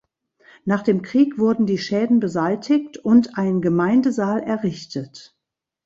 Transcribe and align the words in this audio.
Nach 0.65 0.81
dem 0.81 1.03
Krieg 1.03 1.37
wurden 1.37 1.67
die 1.67 1.77
Schäden 1.77 2.19
beseitigt 2.19 2.97
und 2.97 3.37
ein 3.37 3.61
Gemeindesaal 3.61 4.41
errichtet. 4.41 5.37